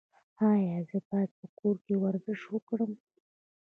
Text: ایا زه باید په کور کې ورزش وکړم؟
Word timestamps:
ایا 0.49 0.77
زه 0.89 0.97
باید 1.07 1.31
په 1.39 1.47
کور 1.59 1.75
کې 1.85 1.93
ورزش 2.03 2.41
وکړم؟ 2.49 2.91